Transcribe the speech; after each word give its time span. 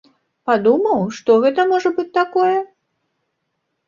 Падумаў, 0.49 1.03
што 1.17 1.35
гэта 1.43 1.65
можа 1.71 1.91
быць 1.97 2.05
такое? 2.19 2.55